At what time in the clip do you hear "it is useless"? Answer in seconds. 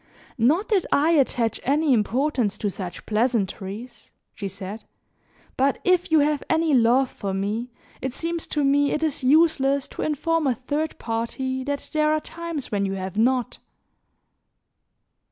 8.93-9.87